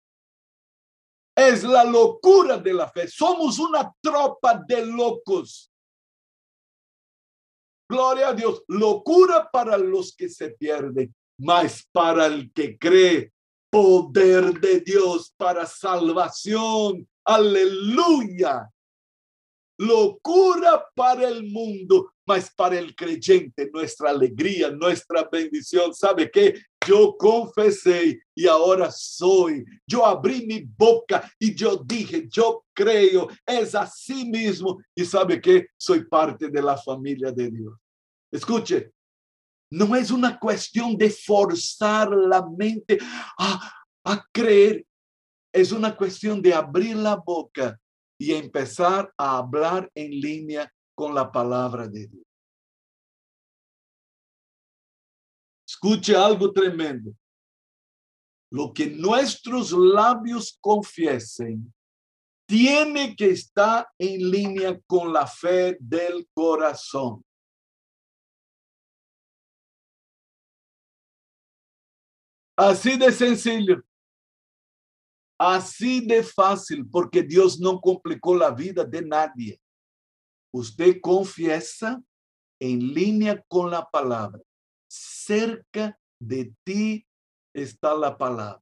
Es 1.36 1.66
la 1.66 1.84
locura 1.84 2.58
de 2.58 2.74
la 2.74 2.90
fe. 2.90 3.10
Somos 3.10 3.60
una 3.60 3.94
tropa 4.02 4.64
de 4.66 4.86
locos. 4.86 5.74
Gloria 7.90 8.30
a 8.30 8.34
Dios. 8.34 8.64
Locura 8.70 9.50
para 9.52 9.78
los 9.78 10.16
que 10.16 10.30
se 10.30 10.52
pierden, 10.52 11.14
mas 11.38 11.86
para 11.92 12.28
el 12.28 12.50
que 12.54 12.78
cree, 12.78 13.34
poder 13.72 14.60
de 14.60 14.82
Dios 14.82 15.34
para 15.38 15.66
salvación. 15.66 17.08
Aleluya. 17.25 18.70
Locura 19.78 20.86
para 20.94 21.28
el 21.28 21.50
mundo, 21.50 22.12
mas 22.28 22.54
para 22.54 22.78
el 22.78 22.96
creyente, 22.96 23.68
nuestra 23.74 24.12
alegría, 24.12 24.70
nuestra 24.70 25.28
bendición. 25.32 25.96
¿Sabe 25.96 26.30
qué? 26.30 26.54
Yo 26.86 27.16
confesé 27.18 28.22
y 28.36 28.46
ahora 28.46 28.92
soy. 28.92 29.66
Yo 29.88 30.06
abrí 30.06 30.46
mi 30.46 30.60
boca 30.60 31.32
y 31.40 31.56
yo 31.56 31.78
dije, 31.78 32.28
yo 32.30 32.66
creo, 32.74 33.28
es 33.44 33.74
así 33.74 34.25
mismo. 34.25 34.80
Y 34.94 35.04
sabe 35.06 35.42
qué? 35.42 35.68
Soy 35.78 36.06
parte 36.06 36.50
de 36.50 36.62
la 36.62 36.78
familia 36.78 37.32
de 37.32 37.50
Dios. 37.50 37.74
Escuche, 38.32 38.92
no 39.72 39.96
es 39.96 40.12
una 40.12 40.38
cuestión 40.38 40.98
de 40.98 41.10
forzar 41.10 42.12
la 42.12 42.46
mente 42.46 43.00
a, 43.38 43.72
a 44.04 44.25
creer. 44.32 44.86
Es 45.54 45.72
una 45.72 45.96
cuestión 45.96 46.42
de 46.42 46.54
abrir 46.54 46.96
la 46.98 47.16
boca 47.16 47.80
y 48.20 48.34
empezar 48.34 49.12
a 49.18 49.38
hablar 49.38 49.90
en 49.96 50.12
línea 50.12 50.72
con 50.94 51.16
la 51.16 51.32
palabra 51.32 51.88
de 51.88 52.08
Dios. 52.08 52.25
Escuche 55.68 56.16
algo 56.16 56.51
tremendo. 56.51 57.12
Lo 58.51 58.74
que 58.74 58.88
nuestros 58.88 59.72
labios 59.72 60.58
confiesen 60.60 61.74
tiene 62.46 63.16
que 63.16 63.30
estar 63.30 63.88
en 63.98 64.30
línea 64.30 64.78
con 64.86 65.13
la 65.13 65.25
fe 65.25 65.78
del 65.80 66.28
corazón. 66.34 67.24
Así 72.62 72.96
de 72.96 73.12
sencillo. 73.12 73.82
Así 75.36 76.06
de 76.06 76.22
fácil, 76.22 76.88
porque 76.88 77.24
Dios 77.24 77.60
no 77.60 77.82
complicó 77.82 78.36
la 78.36 78.51
vida 78.51 78.84
de 78.84 79.01
nadie. 79.01 79.60
Usted 80.53 81.01
confiesa 81.01 82.00
en 82.60 82.94
línea 82.94 83.44
con 83.48 83.72
la 83.72 83.84
palabra. 83.84 84.39
Cerca 84.88 86.00
de 86.20 86.53
ti 86.63 87.03
está 87.51 87.96
la 87.96 88.15
palabra. 88.15 88.62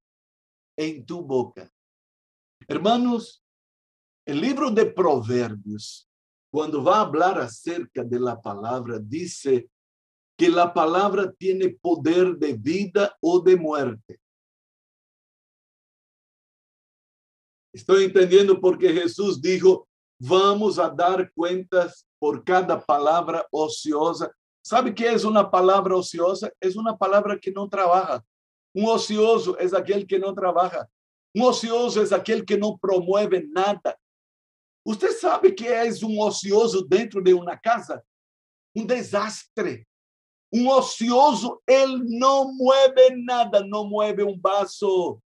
en 0.78 1.06
tu 1.06 1.22
boca. 1.22 1.70
Hermanos, 2.70 3.44
el 4.26 4.40
libro 4.40 4.72
de 4.72 4.86
Proverbios, 4.86 6.10
cuando 6.50 6.82
va 6.82 7.00
a 7.00 7.02
hablar 7.02 7.38
acerca 7.38 8.02
de 8.02 8.18
la 8.18 8.40
palabra, 8.40 8.98
dice 8.98 9.70
que 10.40 10.48
la 10.48 10.74
palabra 10.74 11.30
tiene 11.34 11.68
poder 11.68 12.38
de 12.38 12.54
vida 12.54 13.14
o 13.20 13.42
de 13.42 13.58
muerte. 13.58 14.18
Estoy 17.74 18.06
entendiendo 18.06 18.58
porque 18.58 18.94
Jesús 18.94 19.42
dijo, 19.42 19.86
vamos 20.18 20.80
a 20.80 20.90
dar 20.90 21.30
cuentas 21.34 22.08
por 22.18 22.42
cada 22.42 22.80
palabra 22.80 23.46
ociosa. 23.52 24.34
¿Sabe 24.64 24.96
qué 24.96 25.12
es 25.12 25.26
una 25.26 25.52
palabra 25.52 25.98
ociosa? 25.98 26.50
Es 26.58 26.78
una 26.78 26.98
palabra 26.98 27.38
que 27.38 27.52
no 27.52 27.68
trabaja. 27.68 28.24
Un 28.74 28.86
ocioso 28.86 29.58
es 29.58 29.74
aquel 29.74 30.08
que 30.08 30.18
no 30.20 30.34
trabaja. 30.34 30.90
Un 31.36 31.42
ocioso 31.42 32.02
es 32.02 32.14
aquel 32.14 32.46
que 32.46 32.58
no 32.58 32.78
promueve 32.78 33.46
nada. 33.46 34.00
Usted 34.86 35.12
sabe 35.12 35.54
que 35.54 35.68
es 35.82 36.02
un 36.02 36.16
ocioso 36.18 36.82
dentro 36.82 37.22
de 37.22 37.34
una 37.34 37.60
casa? 37.60 38.02
Un 38.74 38.88
desastre. 38.88 39.86
Un 40.52 40.68
ocioso, 40.68 41.62
él 41.66 42.04
no 42.06 42.52
mueve 42.54 43.16
nada, 43.18 43.64
no 43.66 43.86
mueve 43.86 44.24
un 44.24 44.42
vaso 44.42 45.22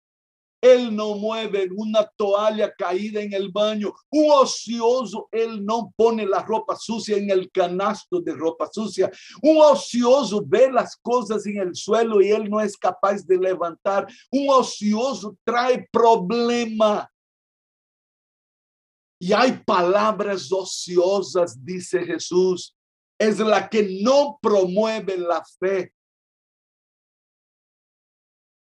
él 0.60 0.94
no 0.94 1.14
mueve 1.14 1.68
una 1.74 2.06
toalla 2.16 2.72
caída 2.74 3.20
en 3.22 3.32
el 3.32 3.50
baño. 3.50 3.92
Un 4.10 4.30
ocioso, 4.30 5.28
él 5.32 5.64
no 5.64 5.92
pone 5.96 6.26
la 6.26 6.42
ropa 6.42 6.76
sucia 6.76 7.16
en 7.16 7.30
el 7.30 7.50
canasto 7.50 8.20
de 8.20 8.34
ropa 8.34 8.68
sucia. 8.70 9.10
Un 9.42 9.58
ocioso 9.58 10.42
ve 10.46 10.70
las 10.70 10.96
cosas 10.96 11.46
en 11.46 11.58
el 11.58 11.74
suelo 11.74 12.20
y 12.20 12.30
él 12.30 12.50
no 12.50 12.60
es 12.60 12.76
capaz 12.76 13.24
de 13.26 13.38
levantar. 13.38 14.06
Un 14.30 14.50
ocioso 14.50 15.36
trae 15.44 15.88
problema. 15.90 17.10
Y 19.18 19.32
hay 19.32 19.52
palabras 19.64 20.50
ociosas, 20.50 21.62
dice 21.62 22.04
Jesús. 22.04 22.74
Es 23.20 23.38
la 23.38 23.68
que 23.68 24.00
no 24.02 24.38
promueve 24.40 25.18
la 25.18 25.44
fe. 25.44 25.92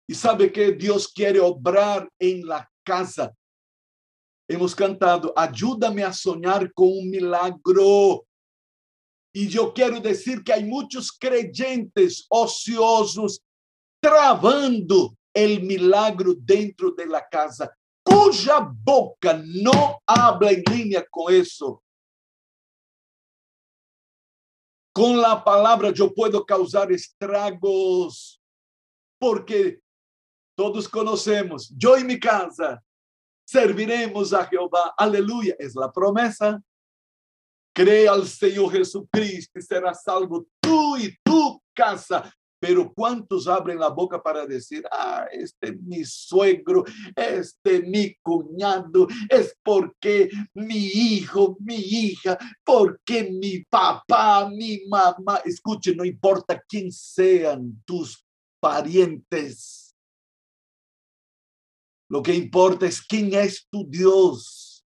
Y 0.10 0.16
sabe 0.16 0.52
que 0.52 0.72
Dios 0.72 1.08
quiere 1.14 1.40
obrar 1.40 2.10
en 2.18 2.44
la 2.44 2.68
casa. 2.84 3.32
Hemos 4.50 4.74
cantado, 4.74 5.32
ayúdame 5.36 6.04
a 6.04 6.12
soñar 6.12 6.74
con 6.74 6.88
un 6.88 7.08
milagro. 7.08 8.26
Y 9.32 9.48
yo 9.48 9.72
quiero 9.72 10.00
decir 10.00 10.44
que 10.44 10.54
hay 10.54 10.64
muchos 10.64 11.12
creyentes 11.12 12.26
ociosos 12.28 13.44
travando 14.02 15.16
el 15.36 15.62
milagro 15.62 16.34
dentro 16.36 16.90
de 16.94 17.06
la 17.06 17.24
casa, 17.30 17.72
cuya 18.02 18.72
boca 18.84 19.40
no 19.46 20.02
habla 20.08 20.50
en 20.50 20.64
línea 20.72 21.06
con 21.08 21.32
eso. 21.32 21.84
Con 24.98 25.22
la 25.22 25.44
palabra 25.44 25.92
yo 25.92 26.12
puedo 26.12 26.44
causar 26.44 26.92
estragos, 26.92 28.42
porque 29.20 29.80
todos 30.58 30.90
conocemos, 30.90 31.72
yo 31.78 32.00
y 32.00 32.04
mi 32.04 32.20
casa 32.20 32.84
serviremos 33.46 34.34
a 34.34 34.44
Jehová. 34.48 34.96
Aleluya, 34.98 35.56
es 35.60 35.76
la 35.76 35.92
promesa. 35.92 36.60
Cree 37.76 38.10
al 38.10 38.28
Señor 38.28 38.72
Jesucristo 38.72 39.60
y 39.60 39.62
serás 39.62 40.02
salvo 40.02 40.48
tú 40.60 40.98
y 40.98 41.16
tu 41.24 41.62
casa. 41.76 42.34
Pero 42.60 42.92
¿cuántos 42.94 43.48
abren 43.48 43.80
la 43.80 43.90
boca 43.90 44.22
para 44.22 44.46
decir, 44.46 44.84
ah, 44.92 45.26
este 45.32 45.70
es 45.70 45.82
mi 45.82 46.04
suegro, 46.04 46.84
este 47.16 47.82
mi 47.84 48.16
cuñado, 48.22 49.08
es 49.30 49.56
porque 49.64 50.30
mi 50.54 50.88
hijo, 50.88 51.58
mi 51.60 51.76
hija, 51.76 52.38
porque 52.64 53.30
mi 53.32 53.64
papá, 53.66 54.50
mi 54.50 54.82
mamá, 54.88 55.42
escuche, 55.46 55.96
no 55.96 56.04
importa 56.04 56.62
quién 56.68 56.92
sean 56.92 57.82
tus 57.86 58.26
parientes 58.60 59.88
lo 62.10 62.24
que 62.24 62.34
importa 62.34 62.86
es 62.86 63.02
quién 63.02 63.34
es 63.34 63.68
tu 63.70 63.86
Dios. 63.88 64.86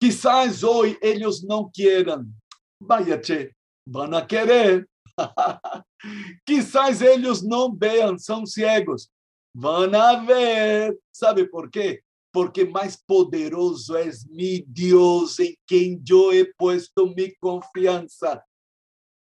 Quizás 0.00 0.64
hoy 0.64 0.98
ellos 1.00 1.44
no 1.44 1.70
quieran. 1.72 2.34
Vaya, 2.80 3.20
che, 3.20 3.54
van 3.86 4.14
a 4.14 4.26
querer. 4.26 4.88
Quizás 6.44 7.00
ellos 7.02 7.42
no 7.42 7.72
vean, 7.72 8.18
son 8.18 8.46
ciegos. 8.46 9.10
Van 9.54 9.94
a 9.94 10.24
ver. 10.24 10.98
¿Sabe 11.10 11.46
por 11.46 11.70
qué? 11.70 12.02
Porque 12.32 12.64
más 12.64 13.02
poderoso 13.02 13.96
es 13.98 14.26
mi 14.26 14.64
Dios 14.66 15.38
en 15.38 15.54
quien 15.66 16.02
yo 16.02 16.32
he 16.32 16.46
puesto 16.56 17.06
mi 17.06 17.34
confianza. 17.34 18.44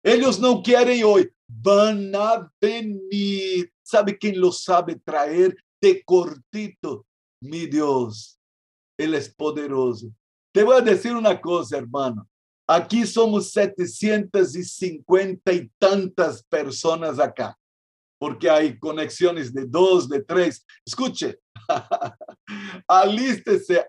Ellos 0.03 0.39
no 0.39 0.63
quieren 0.63 1.03
hoy, 1.05 1.31
van 1.47 2.15
a 2.15 2.51
venir. 2.61 3.71
¿Sabe 3.83 4.17
quién 4.17 4.41
lo 4.41 4.53
sabe 4.53 4.97
traer 4.97 5.57
de 5.81 6.03
cortito? 6.05 7.07
Mi 7.43 7.67
Dios, 7.67 8.39
Él 8.99 9.15
es 9.15 9.35
poderoso. 9.35 10.13
Te 10.53 10.63
voy 10.63 10.77
a 10.77 10.81
decir 10.81 11.15
una 11.15 11.41
cosa, 11.41 11.79
hermano. 11.79 12.30
Aquí 12.73 13.05
somos 13.05 13.51
750 13.51 15.53
y 15.53 15.69
tantas 15.77 16.41
personas 16.45 17.19
acá, 17.19 17.59
porque 18.17 18.49
hay 18.49 18.79
conexiones 18.79 19.53
de 19.53 19.67
dos, 19.67 20.09
de 20.09 20.23
tres. 20.23 20.65
Escuche, 20.87 21.41
alístese, 22.87 23.85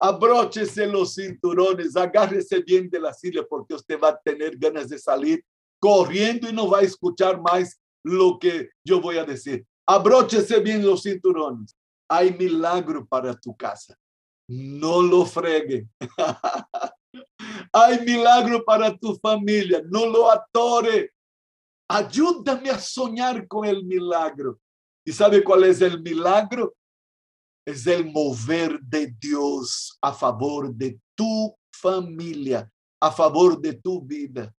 abróchese 0.00 0.84
los 0.84 1.14
cinturones, 1.14 1.94
agárrese 1.94 2.60
bien 2.60 2.90
de 2.90 2.98
la 2.98 3.14
silla, 3.14 3.46
porque 3.48 3.74
usted 3.74 4.00
va 4.02 4.08
a 4.08 4.18
tener 4.18 4.58
ganas 4.58 4.88
de 4.88 4.98
salir 4.98 5.44
corriendo 5.78 6.48
y 6.48 6.52
no 6.52 6.68
va 6.68 6.80
a 6.80 6.82
escuchar 6.82 7.40
más 7.40 7.80
lo 8.04 8.36
que 8.40 8.70
yo 8.84 9.00
voy 9.00 9.18
a 9.18 9.24
decir. 9.24 9.64
Abróchese 9.86 10.58
bien 10.58 10.84
los 10.84 11.04
cinturones. 11.04 11.76
Hay 12.08 12.32
milagro 12.32 13.06
para 13.06 13.38
tu 13.38 13.56
casa. 13.56 13.96
No 14.48 15.02
lo 15.02 15.24
fregue. 15.24 15.86
Hay 17.72 18.00
milagro 18.04 18.64
para 18.64 18.96
tu 18.96 19.14
familia. 19.16 19.82
No 19.84 20.06
lo 20.06 20.30
atore. 20.30 21.12
Ayúdame 21.88 22.70
a 22.70 22.78
soñar 22.78 23.46
con 23.46 23.66
el 23.66 23.84
milagro. 23.84 24.58
¿Y 25.04 25.12
sabe 25.12 25.44
cuál 25.44 25.64
es 25.64 25.80
el 25.80 26.00
milagro? 26.00 26.74
Es 27.66 27.86
el 27.86 28.10
mover 28.10 28.80
de 28.80 29.14
Dios 29.18 29.98
a 30.00 30.12
favor 30.12 30.72
de 30.74 30.98
tu 31.14 31.54
familia, 31.72 32.70
a 33.00 33.10
favor 33.10 33.60
de 33.60 33.74
tu 33.74 34.00
vida. 34.00 34.54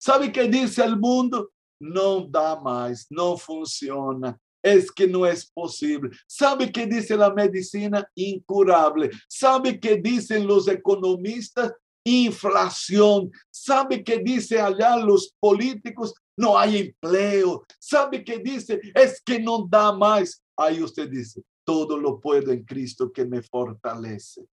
¿Sabe 0.00 0.30
qué 0.30 0.44
dice 0.48 0.84
el 0.84 0.96
mundo? 0.96 1.50
No 1.80 2.20
da 2.20 2.60
más, 2.60 3.06
no 3.10 3.36
funciona. 3.36 4.38
Es 4.62 4.90
que 4.90 5.06
no 5.06 5.24
es 5.26 5.50
posible. 5.50 6.10
¿Sabe 6.26 6.70
qué 6.72 6.86
dice 6.86 7.16
la 7.16 7.32
medicina? 7.32 8.08
Incurable. 8.14 9.10
¿Sabe 9.28 9.78
qué 9.78 9.96
dicen 9.96 10.46
los 10.46 10.68
economistas? 10.68 11.72
Inflación. 12.04 13.30
¿Sabe 13.50 14.02
qué 14.02 14.18
dice 14.18 14.60
allá 14.60 14.96
los 14.96 15.34
políticos? 15.38 16.14
No 16.36 16.58
hay 16.58 16.78
empleo. 16.78 17.64
¿Sabe 17.78 18.24
qué 18.24 18.38
dice? 18.38 18.80
Es 18.94 19.20
que 19.22 19.38
no 19.38 19.66
da 19.68 19.92
más. 19.92 20.42
Ahí 20.56 20.82
usted 20.82 21.08
dice, 21.08 21.42
todo 21.64 21.98
lo 21.98 22.20
puedo 22.20 22.50
en 22.50 22.64
Cristo 22.64 23.12
que 23.12 23.24
me 23.24 23.42
fortalece. 23.42 24.46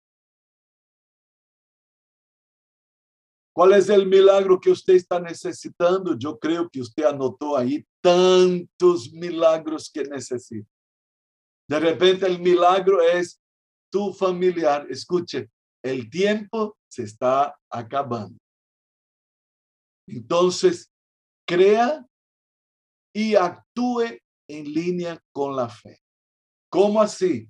¿Cuál 3.55 3.75
es 3.75 3.89
el 3.91 4.07
milagro 4.07 4.59
que 4.59 4.71
usted 4.71 4.95
está 4.95 5.21
necesitando? 5.21 6.17
Yo 6.17 6.39
creo 6.39 6.71
que 6.71 6.81
usted 6.81 7.05
anotó 7.05 7.57
ahí 7.57 7.85
tantos 8.03 9.13
milagros 9.13 9.91
que 9.91 10.05
necesita. 10.05 10.69
De 11.69 11.81
repente 11.81 12.27
el 12.27 12.39
milagro 12.41 13.01
es 13.01 13.41
tu 13.91 14.13
familiar. 14.13 14.87
Escuche, 14.91 15.49
el 15.83 16.11
tiempo 16.11 16.77
se 16.91 17.05
está 17.05 17.57
acabando. 17.71 18.39
Entonces, 20.07 20.91
crea 21.47 22.05
y 23.15 23.35
actúe 23.35 24.19
en 24.49 24.65
línea 24.65 25.23
con 25.33 25.55
la 25.55 25.69
fe. 25.69 25.99
¿Cómo 26.71 27.01
así? 27.01 27.49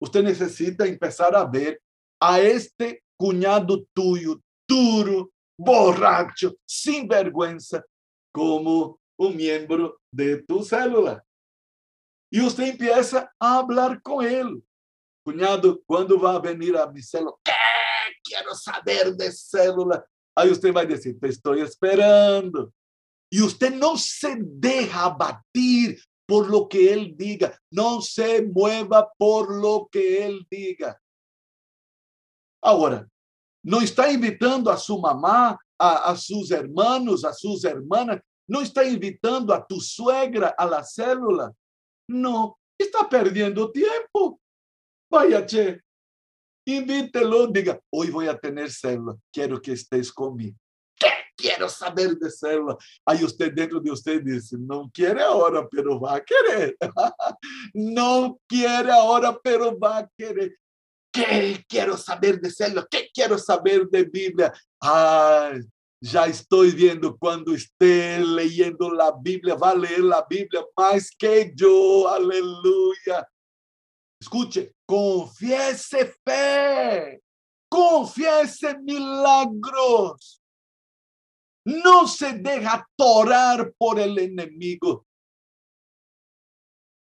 Usted 0.00 0.22
necesita 0.22 0.86
empezar 0.86 1.34
a 1.34 1.44
ver 1.44 1.80
a 2.20 2.40
este 2.40 3.02
cuñado 3.18 3.84
tuyo, 3.94 4.40
duro, 4.68 5.32
borracho, 5.58 6.54
sin 6.66 7.06
vergüenza, 7.08 7.84
como 8.32 9.00
un 9.26 9.36
miembro 9.36 10.00
de 10.12 10.42
tu 10.42 10.62
célula. 10.64 11.24
Y 12.30 12.40
usted 12.40 12.64
empieza 12.64 13.32
a 13.38 13.58
hablar 13.58 14.00
con 14.02 14.24
él. 14.24 14.62
Cuñado, 15.24 15.80
¿cuándo 15.86 16.18
va 16.18 16.34
a 16.34 16.40
venir 16.40 16.76
a 16.76 16.90
mi 16.90 17.02
célula? 17.02 17.36
¿Qué? 17.44 17.52
Quiero 18.24 18.54
saber 18.54 19.14
de 19.14 19.30
célula. 19.30 20.04
Ahí 20.34 20.50
usted 20.50 20.74
va 20.74 20.80
a 20.80 20.86
decir, 20.86 21.18
te 21.20 21.28
estoy 21.28 21.60
esperando. 21.60 22.72
Y 23.30 23.42
usted 23.42 23.74
no 23.74 23.96
se 23.96 24.36
deja 24.38 25.04
abatir 25.04 26.02
por 26.26 26.48
lo 26.48 26.68
que 26.68 26.92
Él 26.92 27.14
diga. 27.16 27.58
No 27.70 28.00
se 28.00 28.42
mueva 28.42 29.10
por 29.18 29.54
lo 29.54 29.88
que 29.90 30.24
Él 30.24 30.46
diga. 30.50 30.98
Ahora, 32.62 33.06
no 33.64 33.80
está 33.80 34.10
invitando 34.10 34.70
a 34.70 34.76
su 34.76 34.98
mamá, 34.98 35.58
a, 35.78 36.10
a 36.10 36.16
sus 36.16 36.50
hermanos, 36.50 37.24
a 37.24 37.32
sus 37.32 37.64
hermanas, 37.64 38.20
no 38.48 38.60
está 38.60 38.84
invitando 38.84 39.52
a 39.52 39.66
tu 39.66 39.80
suegra 39.80 40.54
a 40.56 40.66
la 40.66 40.84
célula. 40.84 41.52
No, 42.08 42.58
está 42.78 43.08
perdiendo 43.08 43.70
tiempo. 43.70 44.40
Vaya, 45.10 45.44
che, 45.44 45.80
invítelo, 46.66 47.46
diga, 47.46 47.78
hoy 47.90 48.10
voy 48.10 48.28
a 48.28 48.38
tener 48.38 48.70
célula, 48.70 49.16
quiero 49.32 49.60
que 49.60 49.72
estés 49.72 50.12
conmigo. 50.12 50.56
¿Qué? 50.98 51.08
Quiero 51.36 51.68
saber 51.68 52.16
de 52.16 52.30
célula. 52.30 52.76
Ahí 53.04 53.24
usted 53.24 53.52
dentro 53.52 53.80
de 53.80 53.90
usted 53.90 54.22
dice, 54.22 54.56
no 54.58 54.90
quiere 54.92 55.22
ahora, 55.22 55.66
pero 55.68 56.00
va 56.00 56.16
a 56.16 56.22
querer. 56.22 56.76
no 57.74 58.38
quiere 58.46 58.90
ahora, 58.90 59.38
pero 59.42 59.78
va 59.78 59.98
a 59.98 60.10
querer. 60.16 60.56
¿Qué 61.12 61.62
quiero 61.68 61.96
saber 61.96 62.40
de 62.40 62.50
célula? 62.50 62.86
¿Qué 62.90 63.10
quiero 63.12 63.36
saber 63.36 63.86
de 63.88 64.04
Biblia? 64.04 64.52
Ay, 64.80 65.60
ya 66.02 66.26
estoy 66.26 66.72
viendo 66.72 67.16
cuando 67.16 67.54
esté 67.54 68.18
leyendo 68.18 68.90
la 68.90 69.12
Biblia, 69.12 69.54
va 69.54 69.70
a 69.70 69.76
leer 69.76 70.00
la 70.00 70.26
Biblia 70.28 70.64
más 70.76 71.12
que 71.16 71.52
yo. 71.54 72.08
Aleluya. 72.08 73.28
Escuche, 74.20 74.74
confiese 74.84 76.12
fe, 76.24 77.22
confiese 77.68 78.76
milagros. 78.80 80.42
No 81.64 82.08
se 82.08 82.32
deja 82.32 82.84
torar 82.96 83.72
por 83.78 84.00
el 84.00 84.18
enemigo. 84.18 85.06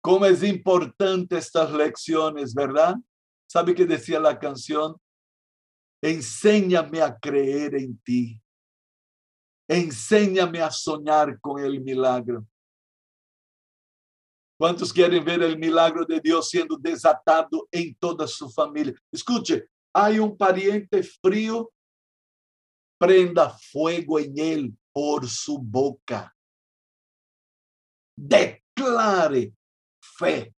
Cómo 0.03 0.27
es 0.27 0.43
importante 0.43 1.39
estas 1.39 1.71
lecciones, 1.71 2.53
¿verdad? 2.53 2.95
¿Sabe 3.47 3.73
qué 3.73 3.87
decía 3.87 4.19
la 4.19 4.37
canción? 4.37 4.95
Enséñame 5.99 7.01
a 7.01 7.17
creer 7.17 7.73
en 7.73 7.97
ti. 7.99 8.39
Enséñame 9.67 10.61
a 10.61 10.69
soñar 10.69 11.39
con 11.39 11.63
el 11.63 11.81
milagro. 11.81 12.45
¿Cuántos 14.57 14.93
quieren 14.93 15.23
ver 15.25 15.41
el 15.43 15.57
milagro 15.57 16.05
de 16.05 16.19
Dios 16.19 16.49
siendo 16.49 16.77
desatado 16.77 17.67
en 17.71 17.95
toda 17.95 18.27
su 18.27 18.49
familia? 18.49 18.93
Escuche, 19.11 19.67
hay 19.93 20.19
un 20.19 20.37
pariente 20.37 21.03
frío, 21.03 21.71
prenda 22.97 23.49
fuego 23.49 24.19
en 24.19 24.37
él 24.37 24.77
por 24.91 25.27
su 25.27 25.57
boca. 25.57 26.33
Declare 28.15 29.53
fe 29.99 30.53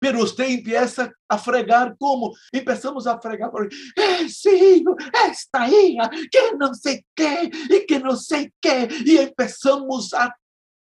Pero 0.00 0.22
usted 0.22 0.48
empieza 0.48 1.12
a 1.28 1.38
fregar 1.38 1.96
como? 1.98 2.34
Empezamos 2.52 3.06
a 3.06 3.20
fregar 3.20 3.50
por 3.50 3.68
esse 3.96 4.50
hijo, 4.54 4.96
esta 5.28 5.68
hija, 5.68 6.08
que 6.30 6.54
não 6.56 6.72
sei 6.72 7.04
que, 7.16 7.50
e 7.70 7.80
que 7.80 7.98
não 7.98 8.16
sei 8.16 8.52
que, 8.60 8.88
e 9.04 9.18
empezamos 9.18 10.14
a 10.14 10.32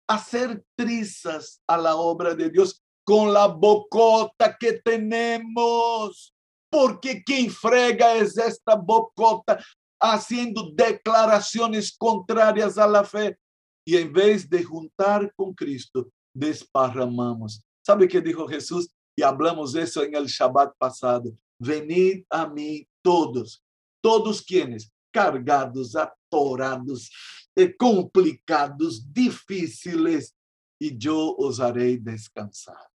hacer 0.08 0.62
trizas 0.76 1.62
a 1.68 1.78
la 1.78 1.96
obra 1.96 2.36
de 2.36 2.50
Dios 2.50 2.82
con 3.06 3.32
la 3.32 3.48
bocota 3.48 4.56
que 4.60 4.74
tenemos. 4.74 6.34
Porque 6.72 7.24
quien 7.24 7.50
frega 7.50 8.16
es 8.16 8.38
esta 8.38 8.76
bocota 8.76 9.60
haciendo 10.00 10.72
declaraciones 10.72 11.96
contrarias 11.98 12.78
a 12.78 12.86
la 12.86 13.04
fe. 13.04 13.38
Y 13.86 13.98
en 13.98 14.14
vez 14.14 14.48
de 14.48 14.64
juntar 14.64 15.34
con 15.36 15.54
Cristo, 15.54 16.08
desparramamos. 16.34 17.64
¿Sabe 17.82 18.08
qué 18.08 18.22
dijo 18.22 18.48
Jesús? 18.48 18.90
Y 19.16 19.24
hablamos 19.24 19.76
eso 19.76 20.04
en 20.04 20.16
el 20.16 20.26
Shabbat 20.26 20.78
pasado. 20.78 21.36
Venid 21.60 22.24
a 22.30 22.48
mí 22.48 22.88
todos, 23.02 23.64
todos 24.02 24.42
quienes 24.42 24.92
cargados, 25.12 25.96
atorados, 25.96 27.12
eh, 27.56 27.76
complicados, 27.76 29.12
difíciles, 29.12 30.36
y 30.80 30.98
yo 30.98 31.36
os 31.38 31.60
haré 31.60 31.98
descansar. 31.98 32.90